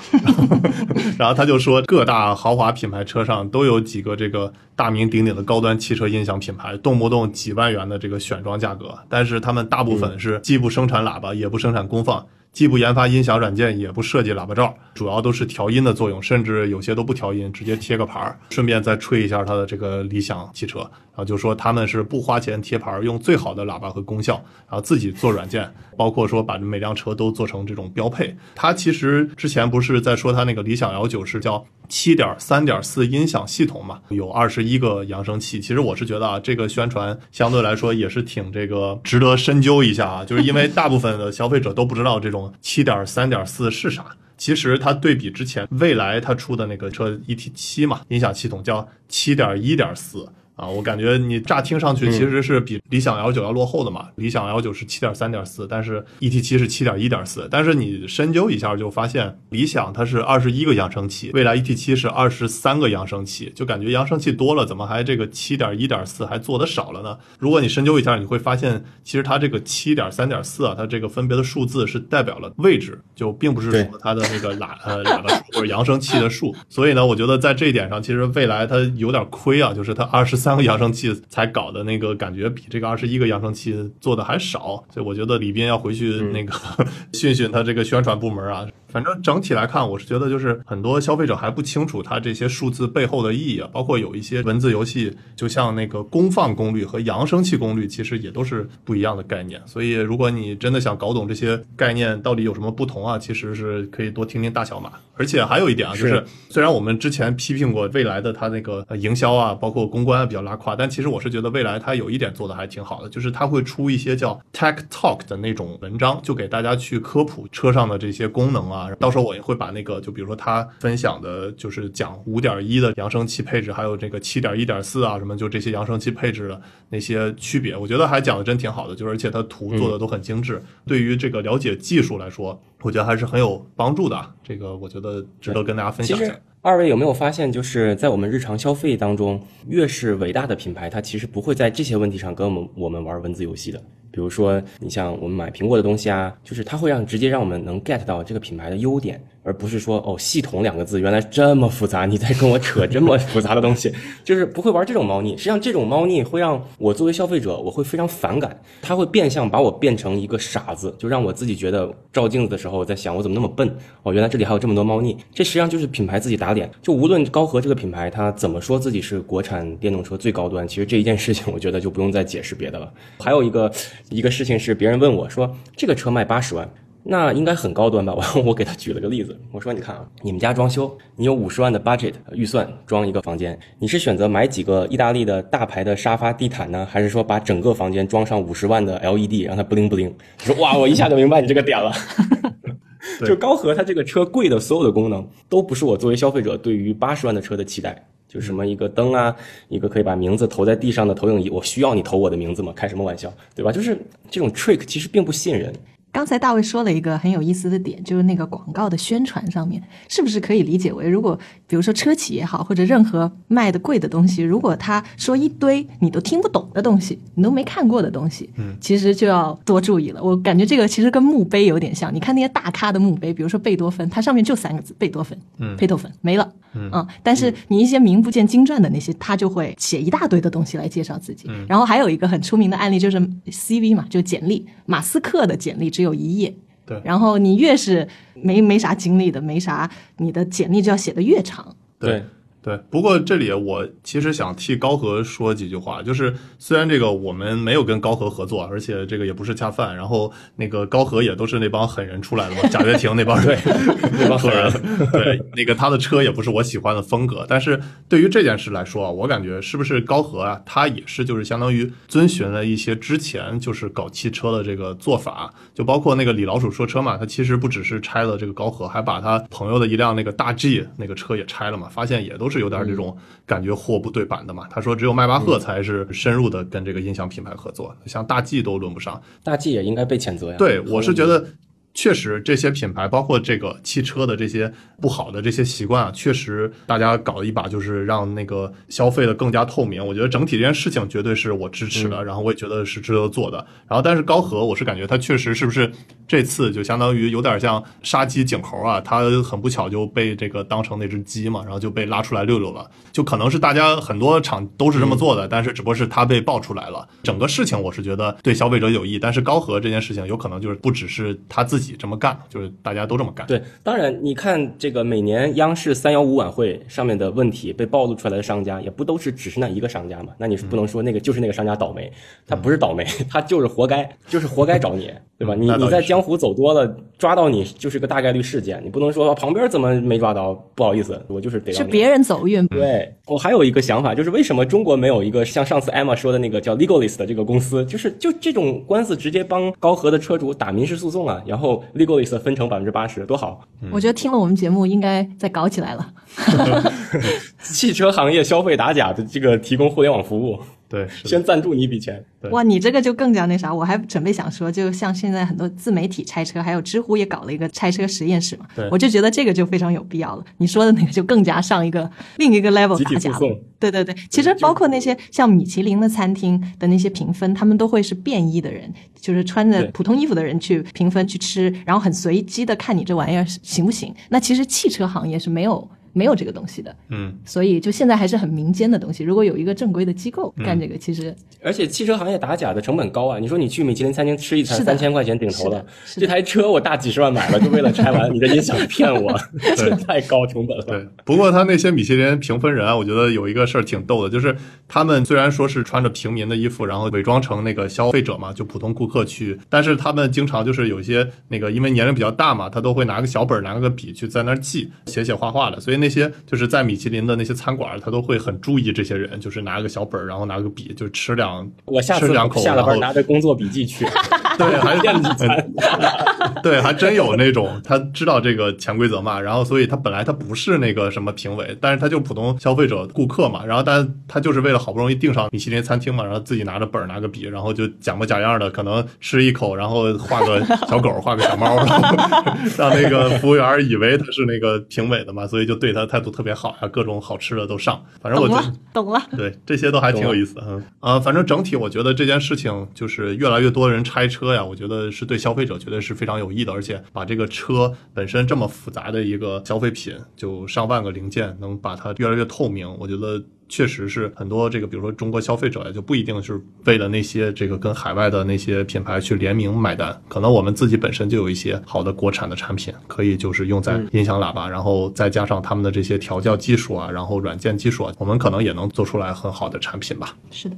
[1.19, 12.25] 然后他就说，各大豪华品牌车上都有几个这个大名鼎鼎的高端汽车音响品牌，动不动几万元的这个选装价格，但是他们大部分是既不生产喇叭，也不生产功放。
[12.51, 28.35] 既不研发音响软件，也不设计喇叭罩，主要都是调音的作用，甚至有些都不调音，直接贴个牌儿，顺便再吹一下它的这个理想汽车，然后就说他们是不花钱贴牌，用最好的喇叭和功效，然后自己做软件，包括说把每辆车都做成这种标配。
[28.55, 35.59] 他其实之前不是在说他那个理想 L 九是叫七点三点四音响系统嘛，有二十一个扬声器。
[35.59, 44.03] 其实我是觉得啊，这个宣传相对来说也是挺这个值得深究一下啊，就是因为大部分的消费者都不知道这种七点三点四是啥。
[44.35, 50.27] 其实它对比之前蔚来它出的那个车 ET 七嘛，音响系统叫七点一点四。
[50.55, 54.07] 啊，我感觉你乍听上去其实是比理想 L 九要落后的嘛。
[54.15, 57.47] 理想 L 九是七点三点四，但是 ET 七是七点一点四。
[57.49, 67.17] 但是你深究一下就发现，理想它是二十一个扬声器，未来 ET 七是二十三个扬声器，就感觉扬声器多了，怎么还这个七点一点四还做的少了呢？
[67.39, 76.55] 如果你深究一下，你会发现，其实它这个七点三点四啊，它这个分别的数字是代表了位置，就并不是说它的那个喇呃喇叭数或者扬声器的数。
[76.69, 86.53] 所以呢，我觉得在这一点上，其实未来它有点亏啊，就是它二十三个扬声器才搞的那个感觉比这个二十一个扬声器做的还少，所以我觉得李斌要回去那个、
[87.13, 88.67] 训训他这个宣传部门啊。
[88.93, 99.59] 反正整体来看，我是觉得就是很多消费者还不清楚它这些数字背后的意义啊，包括有一些文字游戏，就像那个功放功率和扬声器功率，其实也都是不一样的概念。
[99.65, 104.91] 所以如果你真的想搞懂这些概念到底有什么不同啊，其实是可以多听听大小马。
[105.15, 118.82] 而且还有一点啊，就是是虽然我们之前批评过未来的它那个呃营销啊，包括公关啊比较拉胯，但其实我是觉得未来它有一点做的还挺好的，就是它会出一些叫 Tech Talk 的那种文章，就给大家去科普车上的这些功能啊。
[118.99, 134.33] 到时候我也会把那个，就比如说他分享的，就是讲五点一的扬声器配置，还有这个七点一点四啊什么，就这些扬声器配置的那些区别，我觉得还讲的真挺好的，就是而且它图做的都很精致，对于这个了解技术来说，我觉得还是很有帮助的啊。
[134.43, 136.35] 这个我觉得值得跟大家分享一下。
[136.61, 143.83] 二位有没有发现，就是在我们日常消费当中，越是伟大的品牌，它其实不会在这些问题上跟我们我们玩文字游戏的。
[144.13, 155.37] 比如说，你像我们买苹果的东西啊，就是它会让直接让我们能 get 到这个品牌的优点，而不是说哦系统两个字原来这么复杂，你在跟我扯这么 复杂的东西，就是不会玩这种猫腻。
[155.37, 163.69] 实际上，这种猫腻会让我作为消费者，我会非常反感，它会变相把我变成一个傻子，就让我自己觉得照镜子的时候在想我怎么那么笨
[164.03, 165.17] 哦，原来这里还有这么多猫腻。
[165.33, 166.69] 这实际上就是品牌自己打脸。
[166.81, 172.91] 就无论高和这个品牌它怎么说自己是国产电动车最高端，其实这一件事情我觉得就不用再解释别的了。
[173.19, 173.71] 还有一个
[174.09, 176.69] 一个事情是，别人问我说这个车卖八十万。
[177.05, 178.15] 那应该很高端吧？
[178.15, 190.15] 我 我给他举了个例子，我说你看啊，你们家装修，你有五十万的 budget 预算装一个房间，你是选择买几个意大利的大牌的沙发地毯呢，还是说把整个房间装上五十万的 LED 让它不灵不灵？
[190.39, 191.91] 你说哇，我一下就明白你这个点了。
[193.19, 198.07] 对就高和它这个车贵的所有的功能，都不是我作为消费者对于八十万的车的期待。
[198.29, 199.35] 就什么一个灯啊，
[199.67, 202.73] 一个可以把名字投在地上的投影仪，我需要你投我的名字吗？
[202.73, 203.71] 开什么玩笑，对吧？
[203.71, 203.95] 就是
[204.31, 205.71] 这种 trick 其实并不吸引人。
[206.13, 220.23] 刚才大卫说了一个很有意思的点，就是那个广告的宣传上面，是不是可以理解为，如果比如说车企也好，或者任何卖的贵的东西，如果他说一堆你都听不懂的东西，你都没看过的东西，嗯，其实就要多注意了。
[220.23, 231.49] 我感觉这个其实跟墓碑有点像，你看那些大咖的墓碑，比如说贝多芬，它上面就三个字贝多芬，嗯，贝多芬没了，嗯但是你一些名不见经传的那些，他就会写一大堆的东西来介绍自己。
[231.67, 236.53] 然后还有一个很出名的案例就是 CV 嘛，就简历，马斯克的简历只有一页。
[236.85, 241.73] 对然后你越是没没啥经历的，没啥，你的简历就要写的越长。
[241.97, 242.21] 对，
[242.63, 253.59] 对，不过这里我其实想替高和说几句话，就是虽然这个我们没有跟高和合作，而且这个也不是恰饭，然后那个高和也都是那帮狠人出来的嘛，贾跃亭那帮人，
[254.17, 254.71] 那帮狠人，
[255.11, 274.67] 对，那个他的车也不是我喜欢的风格，但是对于这件事来说啊，我感觉是不是高和啊，他也是就是相当于遵循了一些之前就是搞汽车的这个做法，就包括那个李老鼠说车嘛，他其实不只是拆了这个高和，还把他朋友的一辆那个大 G 那个车也拆了嘛，发现也都是有点这种感觉货不对版的嘛。
[274.69, 279.21] 他说只有迈巴赫才是深入的跟这个音响品牌合作，像大 G 都轮不上。
[279.43, 280.57] 大 G 也应该被谴责呀。
[280.57, 281.45] 对，我是觉得。
[281.93, 290.05] 确实，这些品牌包括这个汽车的这些不好的这些习惯啊，确实大家搞了一把，就是让那个消费的更加透明。
[290.05, 293.57] 我觉得整体这件事情绝对是我支持的，然后我也觉得是值得做的。
[293.87, 295.91] 然后，但是高和，我是感觉他确实是不是
[296.27, 298.99] 这次就相当于有点像杀鸡儆猴啊？
[298.99, 302.89] 他很不巧就被这个当成那只鸡嘛，然后就被拉出来溜溜了。
[303.11, 307.07] 就可能是大家很多厂都是这么做的，但是只不过是他被爆出来了。
[307.21, 311.82] 整个事情我是觉得对消费者有益，但是高和这件事情有可能就是不只是他自己。
[311.83, 313.45] 自己这么干，就是大家都这么干。
[313.45, 320.29] 对，当然你看这个每年央视三幺五晚会上面的问题被暴露出来的商家，也不都是只是那一个商家嘛？
[320.37, 322.09] 那你是不能说那个就是那个商家倒霉，
[322.47, 325.53] 他不是倒霉，他就是活该，就是活该找你，对吧？
[325.53, 343.61] 你你在江湖走多了，抓到你就是个大概率事件，你不能说旁边怎么没抓到，不好意思，我就是得是别人走运，对我还有一个想法，就是为什么中国没有一个像上次 Emma 说的那个叫 Legalist 的这个公司，就是就这种官司直接帮高和的车主打民事诉讼啊，然后 Legalist 分成百分之八十，多好！
[343.91, 346.13] 我觉得听了我们节目应该再搞起来了。
[347.61, 350.59] 汽车行业消费打假的这个提供互联网服务，
[350.93, 352.23] 对，先赞助你一笔钱。
[352.51, 360.45] 哇，你这个就更加那啥，我还准备想说，就像现在很多自媒体拆车，还有知乎也搞了一个拆车实验室嘛对，我就觉得这个就非常有必要了。
[360.57, 363.39] 你说的那个就更加上一个另一个 level 集体打假了。
[363.79, 374.13] 对对对，其实包括那些像米其林的餐厅的那些评分，他们都会是便衣的人，就是穿着普通衣服的人去评分去吃，然后很随机的看你这玩意儿行不行。
[374.29, 375.89] 那其实汽车行业是没有。
[376.13, 379.23] 没有这个东西的，嗯，所以就现在还是很民间的东西。
[379.23, 383.39] 如果有一个正规的机构嗯干这个，其实而且汽车行业打假的成本高啊！
[383.39, 389.37] 你说你去米其林餐厅吃一餐三千块钱顶头了的，的这台车我大几十万买了，就为了拆完你的音响骗我，
[389.75, 390.83] 这太高成本了。
[390.85, 394.55] 对，不过他那些米其林评分人啊，我觉得有一个事儿挺逗的，就是
[394.87, 414.05] 他们虽然说是穿着平民的衣服，然后伪装成那个消费者嘛，就普通顾客去，但是他们经常就是有一些那个因为年龄比较大嘛，他都会拿个小本儿拿个笔去在那儿记写写画画的，所以那些就是在米其林的那些餐馆，他都会很注意这些人，就是拿个小本儿，然后拿个笔就吃两我下次吃两口，下了班然后拿着工作笔记去，
[414.57, 415.73] 对，还电子餐。
[416.63, 432.17] 对，还真有那种他知道这个潜规则嘛，然后所以他本来他不是那个什么评委，但是他就普通消费者顾客嘛，然后但他就是为了好不容易订上米其林餐厅嘛，然后自己拿着本儿拿个笔，然后就假模假样的，可能吃一口，然后画个小狗，画个小猫，然后
[432.77, 439.21] 让那个服务员以为他是那个评委的嘛，所以就对他态度特别好呀，各种好吃的都上，反正我就懂了，懂了。
[439.35, 440.63] 对，这些都还挺有意思的。
[440.67, 453.41] 嗯，呃，反正整体我觉得这件事情就是越来越多人拆车，车呀，我觉得是对消费者绝对是非常有益的，而且把这个车本身这么复杂的一个消费品，就上万个零件，能把它越来越透明，我觉得。
[453.69, 470.37] 确实是很多这个，比如说中国消费者呀，就不一定是为了那些这个跟海外的那些品牌去联名买单，可能我们自己本身就有一些好的国产的产品，可以就是用在音响喇叭，然后再加上他们的这些调教技术啊，然后软件技术啊，我们可能也能做出来很好的产品吧。
[470.51, 470.75] 是的。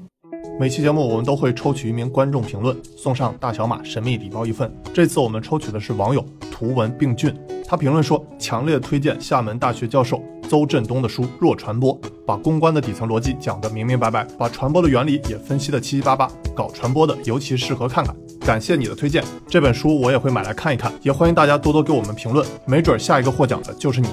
[0.57, 4.73] 每期节目我们都会抽取一名观众评论，送上大小马神秘礼包一份。
[4.93, 7.35] 这次我们抽取的是网友图文并俊，
[7.67, 11.93] 他评论说：“强烈推荐厦门大学教授邹振东的书《弱传播》，
[12.25, 16.31] 把公关的底层逻辑讲得明明白白，把传播的原理也分析得七七八八。
[16.55, 18.15] 搞传播的尤其适合看看。
[18.39, 20.89] 感谢你的推荐，这本书我也会买来看一看。
[21.01, 24.07] 也欢迎大家多多给我们评论，没准下一个获奖的就是你。”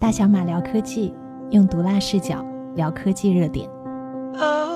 [0.00, 1.12] 大小马聊科技，
[1.50, 2.42] 用毒辣视角
[2.76, 3.68] 聊科技热点。
[4.40, 4.69] Oh,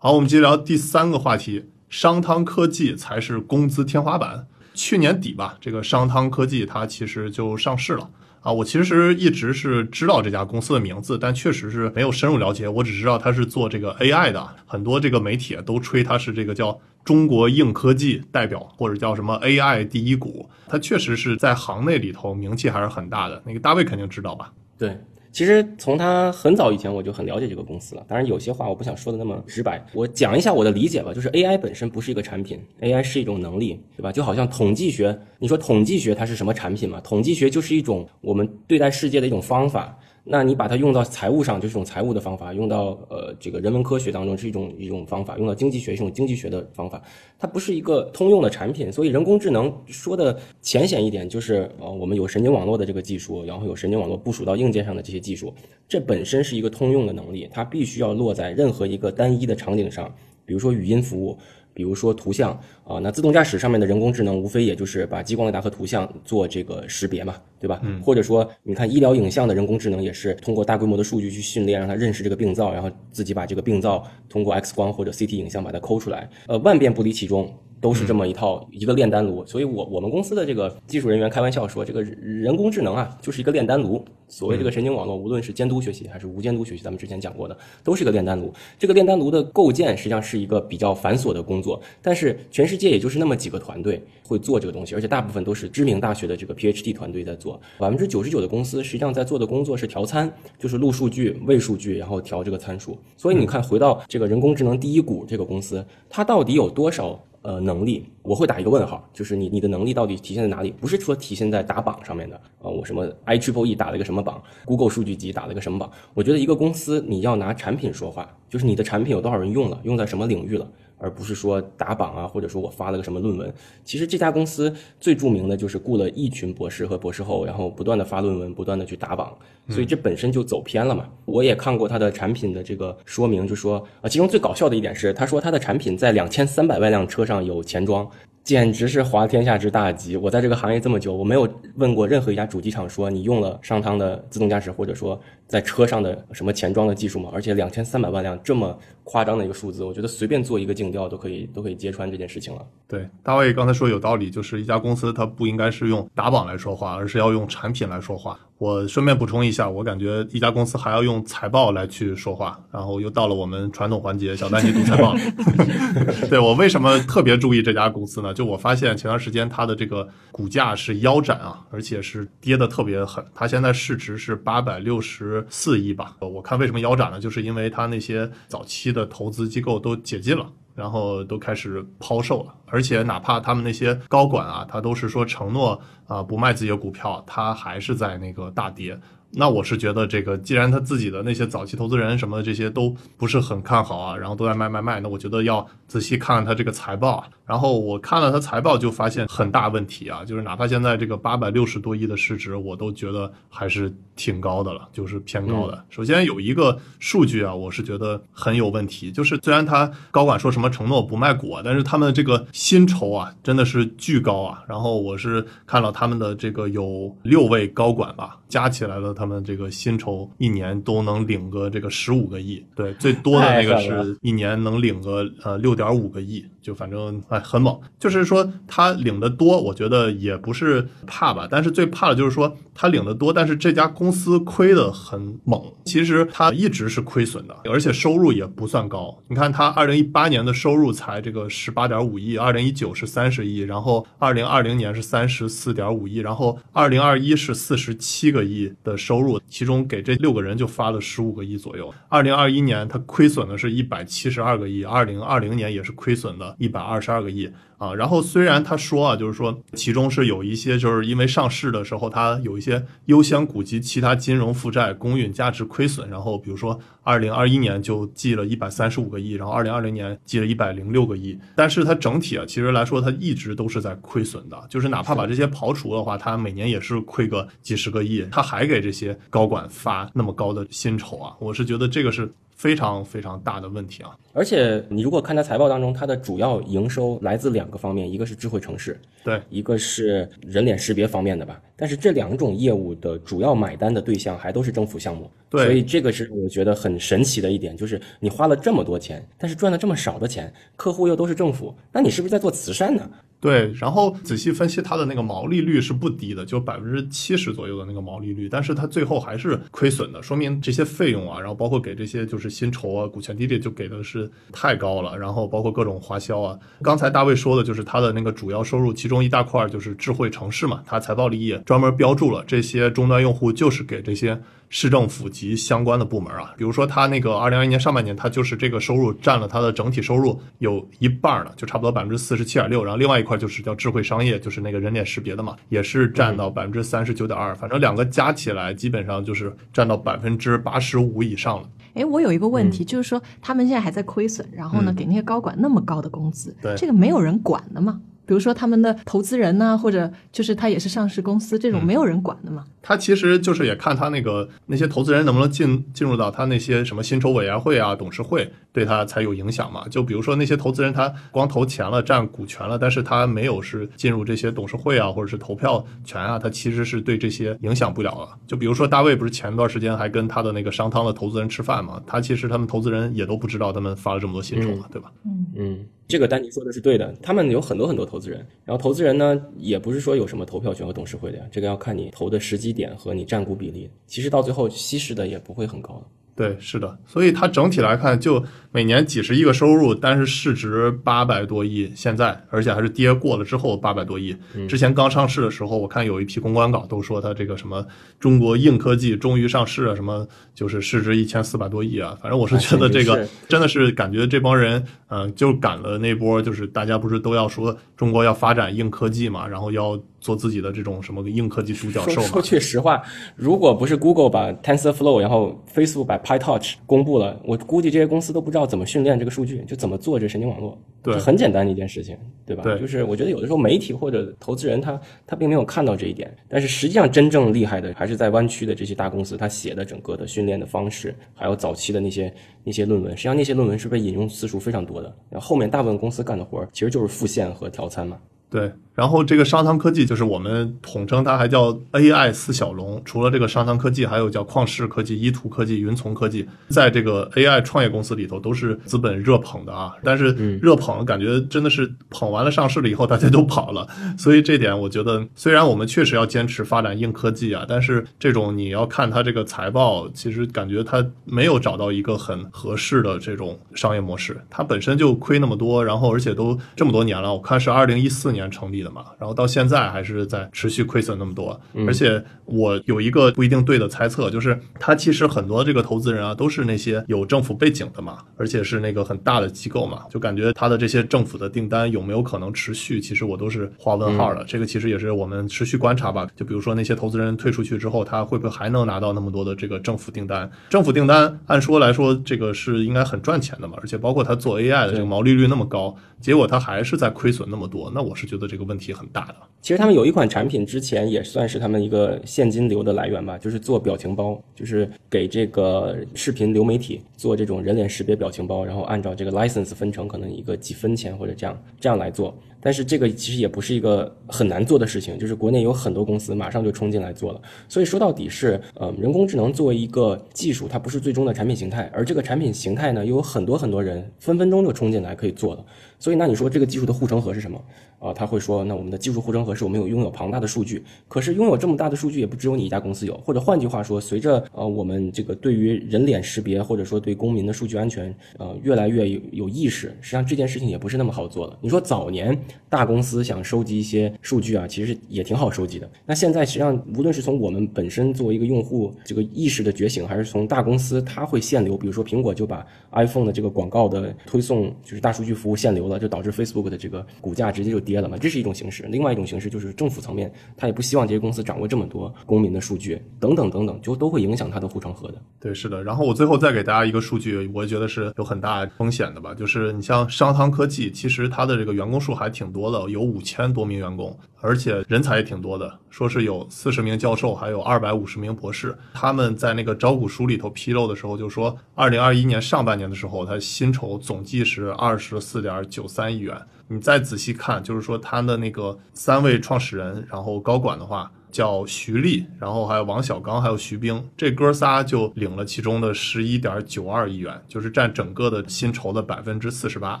[0.04, 4.48] 好，我们接着聊第三个话题，商汤科技才是工资天花板。
[4.74, 8.10] 去年底吧，这个商汤科技它其实就上市了
[8.40, 8.50] 啊。
[8.50, 12.66] 我其实一直是知道这家公司的名字，但确实是没有深入了解。
[12.66, 20.50] 我只知道它是做这个 AI 的，很多这个媒体都吹它是这个叫中国硬科技代表，或者叫什么 AI 第一股。
[20.66, 23.40] 它确实是在行内里头名气还是很大的。
[23.46, 24.52] 那个大卫肯定知道吧？
[24.76, 24.98] 对，
[25.32, 28.04] 其实从他很早以前我就很了解这个公司了。
[28.06, 31.12] 当然，有些话我不想说的那么直白，我讲一下我的理解吧。
[31.14, 34.12] 就是 AI 本身不是一个产品，AI 是一种能力，对吧？
[34.12, 37.00] 就好像统计学，你说统计学它是什么产品嘛？
[37.00, 39.98] 统计学就是一种我们对待世界的一种方法。
[40.24, 47.02] 那你把它用到财务上，就是一种财务的方法；用到呃这个人文科学当中是一种一种方法；用到经济学是一种经济学的方法。
[47.38, 55.52] 它不是一个通用的产品，所以人工智能说的浅显一点，就是呃我们有神经网络的这个技术，然后有神经网络部署到硬件上的这些技术，
[55.88, 60.14] 这本身是一个通用的能力，它必须要落在任何一个单一的场景上，
[60.46, 61.36] 比如说语音服务。
[61.74, 62.52] 比如说图像
[62.84, 67.80] 啊，那自动驾驶上面的人工智能无非也就是把激光雷达和图像做这个识别嘛，对吧？
[67.82, 68.00] 嗯。
[68.02, 77.52] 或者说，你看医疗影像的人工智能也是通过大规模的数据去训练，让它认识这个病灶，然后自己把这个病灶通过 X 光或者 CT 影像把它抠出来，呃，万变不离其中。
[77.82, 84.02] 都是这么一套一个炼丹炉，所以我我们公司的这个技术人员开玩笑说，这个人工智能啊就是一个炼丹炉。
[84.28, 88.50] 所谓这个神经网络，无论是监督学习还是无监督学习，咱们之前讲过的，都是一个炼丹炉。
[88.78, 97.60] 这个炼丹炉的构建实际上是一个比较繁琐的工作，但是全世界也就是那么几个团队会做这个东西，而且大部分都是知名大学的这个 PhD 团队在做。
[97.78, 102.96] 百分之九十九的公司实际上在做的工作是调参，就是录数据、喂数据，然后调这个参数。
[103.16, 107.20] 所以你看，回到这个人工智能第一股这个公司，它到底有多少？
[107.42, 110.70] 呃，能力我会打一个问号，就是你你的能力到底体现在哪里？
[110.70, 115.90] 不是说体现在打榜上面的啊、我什么 I Triple E 打了一个什么榜，Google 数据集打了一个什么榜？
[116.14, 120.70] 我觉得一个公司你要拿产品说话，就是你的产品有多少人用了，用在什么领域了，
[121.02, 123.52] 而不是说打榜啊，或者说我发了个什么论文。
[123.84, 129.36] 其实这家公司最著名的就是雇了一群博士和博士后，然后不断的发论文，不断的去打榜，
[129.68, 131.08] 所以这本身就走偏了嘛。
[131.24, 138.08] 我也看过他的产品的这个说明，就说啊，其中最搞笑的一点是，他说他的产品在两千三百万辆车上有前装。
[138.44, 140.16] 简直是滑天下之大稽！
[140.16, 147.30] 我在这个行业这么久，我没有问过任何一家主机厂说你用了商汤的自动驾驶，或者说在车上的什么前装的技术吗？
[147.32, 152.66] 而且两千三百万辆这么夸张的一个数字，我觉得随便做一个竞调都可以都可以揭穿这件事情了。
[152.88, 158.38] 对，大卫刚才说有道理，就是一家公司它不应该是用打榜来说话，而是要用产品来说话。
[158.62, 165.20] 我顺便补充一下，我感觉一家公司还要用财报来去说话，然后又到了我们传统环节，小丹你读财报了。
[166.30, 168.32] 对我为什么特别注意这家公司呢？
[168.32, 173.24] 就我发现前段时间它的这个股价是腰斩啊，而且是跌的特别狠。
[173.34, 176.14] 它现在市值是八百六十四亿吧。
[176.20, 177.18] 我看为什么腰斩呢？
[177.18, 180.46] 就是因为它那些早期的投资机构都解禁了。
[180.74, 188.98] 然后都开始抛售了，而且哪怕他们那些高管啊，他都是说承诺啊、不卖自己的股票，他还是在那个大跌。
[189.34, 197.28] 那我是觉得这个，既然他自己的那些早期投资人什么的这些都不是很看好啊，然后都在卖卖卖，那我觉得要仔细看看他这个财报啊。
[197.44, 205.84] 然后我看了他财报，就发现很大问题啊，就是哪怕现在这个八百六十多亿的市值，我都觉得还是挺高的了，就是偏高的。
[205.90, 214.62] 首先有一个数据啊，我是觉得很有问题，就是虽然他高管说什么承诺不卖股啊，但是他们这个薪酬啊真的是巨高啊。
[214.66, 227.78] 然后我是看了他们的这个有六位高管吧，加起来了他们这个薪酬一年都能领个这个十五个亿，对，最多的那个是一年能领个呃六点五个亿，就反正哎很猛。
[227.98, 235.60] 就是说他领的多，我觉得也不是怕吧，但是最怕的就是说他领的多，但是这家公司亏得很猛。
[235.84, 239.18] 其实他一直是亏损的，而且收入也不算高。
[239.28, 251.92] 你看他二零一八年的收入才这个十八点五亿，二零一九是三十亿，然后二零二零年是三十四点五亿，然后二零二一是四十七个亿的收入，其中给这六个人就发了十五个亿左右。
[252.08, 257.50] 二零二一年他亏损的是一百七十二个亿，二零二零年也是亏损的一百二十二个亿。
[257.78, 282.32] 啊，然后虽然他说啊，就是说其中是有一些，就是因为上市的时候，它有一些优先股及其他金融负债公允价值亏损，然后比如说二零二一年就记了一百三十五个亿，然后二零二零年记了一百零六个亿，但是它整体啊，其实来说它一直都是在亏损的，就是哪怕把这些刨除的话，它每年也是亏个几十个亿，它还给这些高管发那么高的薪酬啊，我是觉得这个是。
[282.62, 284.16] 非常非常大的问题啊！
[284.32, 291.60] 而且你如果看它财报当中，它的主要营收来自两个方面，一个是智慧城市，对，一个是人脸识别方面的吧。
[291.74, 303.10] 但是这两种业务的主要买单的对象还都是政府项目，对，所以这个是我觉得很神奇的一点，就是你花了这么多钱，但是赚了这么少的钱，客户又都是政府，那你是不是在做慈善呢？
[303.42, 316.56] 对，然后仔细分析它的那个毛利率是不低的，就百分之七十左右的那个毛利率，但是它最后还是亏损的，说明这些费用啊，然后包括给这些就是薪酬啊、股权激励就给的是太高了，然后包括各种花销啊。
[316.82, 324.40] 刚才大卫说的就是它的那个主要收入，其中一大块就是智慧城市嘛，它财报里也专门标注了这些终端用户就是给这些。
[324.74, 332.82] 市政府及相关的部门啊，比如说它那个二零二一年上半年，它就是这个收入占了它的整体收入有一半呢，就差不多百分之四十七点六。
[332.82, 337.54] 然后另外一块就是叫智慧商业，就是那个人脸识别的嘛，也是占到百分之三十九点二。
[337.54, 341.68] 反正两个加起来，基本上就是占到百分之八十五以上了。
[341.92, 348.00] 哎，我有一个问题，就是说他们现在还在亏损，然后呢，给那些高管那么高的工资，对这个没有人管的吗？
[348.26, 352.64] 比如说他们的投资人呐、或者就是他也是上市公司，这种没有人管的嘛？
[352.80, 359.86] 他其实就是也看他那个那些投资人能不能进进入到他那些什么薪酬委员会啊、董事会，对他才有影响嘛。
[359.88, 368.38] 就比如说那些投资人，他光投钱了、占股权了，但是他没有是进入这些董事会啊，或者是投票权啊，他其实是对这些影响不了了。
[368.46, 375.12] 就比如说大卫不是前段时间还跟他的那个商汤的投资人吃饭嘛，他其实他们投资人也都不知道他们发了这么多薪酬嘛，对吧？
[375.54, 386.06] 嗯，这个丹尼说的是对的，他们有很多很多投资人，然后投资人呢也不是说有什么投票权和董事会的呀，这个要看你投的时机点和你占股比例，其实到最后稀释的也不会很高的。
[386.42, 394.36] 对，是的，所以它整体来看，就每年几十亿个收入，但是市值八百多亿，现在而且还是跌过了之后八百多亿。
[394.68, 397.86] 之前刚上市的时候，我看有一批公关稿都说它这个什么
[398.18, 402.18] 中国硬科技终于上市啊，什么就是市值一千四百多亿啊。
[402.20, 412.42] 反正我是觉得这个真的是感觉这帮人，嗯、就赶了那波，就是大家不是都要说中国要发展硬科技嘛，然后要做自己的这种什么硬科技独角兽嘛说说。
[412.42, 413.02] 句实话，
[413.34, 420.78] 如果不是 Google 把 TensorFlow，然后 Facebook 把 PyTorch 公布了，我估计这些公司都不知道怎么训练这个数据，就怎么做这神经网络。
[421.02, 422.16] 对这很简单的一件事情，
[422.46, 422.62] 对吧？
[422.62, 435.12] 对就是我觉得有的时候媒体或者投资人他他并没有看到这一点，但是实际上真正厉害的还是在湾区的这些大公司，他写的整个的训练的方式，还有早期的那些那些论文，实际上那些论文是被引用次数非常多的。
[435.28, 438.16] 然后后面大部分公司干的活儿其实就是复现和调参嘛。
[438.48, 449.94] 对，然后这个商汤科技就是我们统称它还叫 AI 四小龙，除了这个商汤科技，还有叫旷视科技、依图科技、云从科技，在这个 AI 创业公司里头都是资本热捧的啊。
[450.02, 453.86] 但是热捧感觉真的是捧完了上市了以后大家都跑了，
[454.18, 484.44] 所以这点我觉得虽然我们确实要坚持发展硬科技啊，但是这种你要看它这个财报，其实感觉它没有找到一个很合适的这种商业模式，它本身就亏那么多，然后而且都这么多年了，我看是二零一四年成立的嘛，然后到现在还是在持续亏损那么多，而且我有一个不一定对的猜测，就是他其实很多这个投资人啊都是那些有政府背景的嘛，而且是那个很大的机构嘛，就感觉他的这些政府的订单有没有可能持续，其实我都是画问号的。
[484.44, 490.50] 这个其实也是我们持续观察吧，就比如说那些投资人退出去之后，他会不会还能拿到那么多的这个政府订单？
[490.68, 499.34] 政府订单按说来说，这个是应该很赚钱的嘛，而且包括他做 AI 的这个毛利率那么高，结果他还是在亏损那么多，那我是觉得这个问题很大的。
[499.60, 512.32] 其实他们有一款产品，之前也算是他们一个现金流的来源吧，就是做表情包，就是给这个视频流媒体做这种人脸识别表情包，然后按照这个 license 分成可能一个几分钱或者这样这样来做。
[512.62, 517.42] 但是这个其实也不是一个很难做的事情，就是国内有很多公司马上就冲进来做了。
[517.68, 525.64] 所以说到底是，呃，人工智能作为一个技术，它不是最终的产品形态，而这个产品形态呢，又有很多很多人分分钟就冲进来可以做了。
[525.98, 527.60] 所以那你说这个技术的护城河是什么？
[527.98, 530.82] 啊，他会说，那我们的技术护城河是我们有拥有庞大的数据。
[531.06, 533.16] 可是拥有这么大的数据，也不只有你一家公司有。
[533.18, 541.56] 或者换句话说，随着呃我们这个对于人脸识别，或者说对公民的数据安全，呃越来越有有意识，实际上这件事情也不是那么好做了。
[541.60, 542.36] 你说早年
[542.68, 545.90] 大公司想收集一些数据啊，其实也挺好收集的。
[546.06, 558.84] 那现在实际上，无论是从我们本身作为一个用户这个意识的觉醒，还是从大公司它会限流，比如说苹果就把 iPhone 的这个广告的推送就是大数据服务限流了，就导致 Facebook 的这个股价直接就跌了嘛，这是一种形式。
[558.84, 565.14] 另外一种形式就是政府层面，他也不希望这些公司掌握这么多公民的数据，等等等等，就都会影响它的护城河的。
[565.38, 565.84] 对，是的。
[565.84, 578.76] 然后我最后再给大家一个数据，我觉得是有很大风险的吧，就是你像商汤科技，其实它的这个员工数还挺挺多的，有五千多名员工，而且人才也挺多的，说是有四十名教授，还有二百五十名博士。
[578.92, 586.36] 他们在那个招股书里头披露的时候，就说二零二一年上半年的时候，他薪酬总计是二十四点九三亿元。
[586.66, 600.00] 你再仔细看，就是说他的那个三位创始人，然后高管的话叫徐立，然后还有王小刚，还有徐冰，这哥仨就领了其中的十一点九二亿元，就是占整个的薪酬的百分之四十八。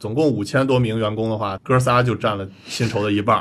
[0.00, 3.40] 总共五千多名员工的话，哥仨就占了薪酬的一半。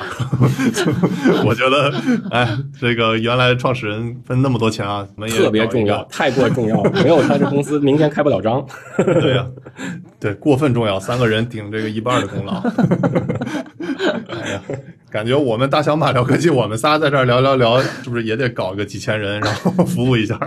[1.46, 1.92] 我觉得，
[2.30, 8.64] 哎，这个原来创始人分那么多钱啊，我们也特别重要，太过重要了，没有他这公司明天开不了张。
[8.98, 9.48] 对呀、
[10.20, 12.62] 对，过分重要，三个人顶这个一半的功劳。
[14.30, 14.62] 哎呀，
[15.12, 20.40] 感觉我们大小马聊科技，我们仨在这儿聊聊聊，是不是也得搞个几千人，然后服务一下？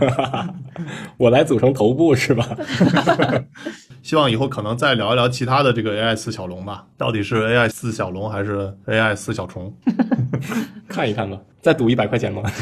[1.16, 2.46] 我来组成头部是吧？
[4.02, 9.74] 希望以后可能再聊一聊其他的这个 AI 四小龙吧，到底是 AI 四小龙还是 AI 四小虫？
[10.86, 12.42] 看一看吧，再赌一百块钱吗？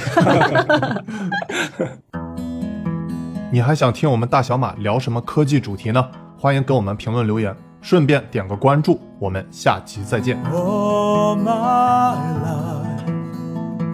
[3.51, 6.09] 你还想听我们大小马聊什么科技主题呢？
[6.38, 7.53] 欢迎给我们评论留言，
[7.85, 10.43] 顺便点个关注，我们下期再见。
[10.51, 13.05] Oh, my life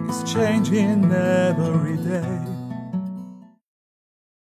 [0.09, 2.50] is changing every day.